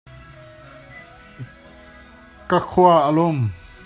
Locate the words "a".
3.07-3.09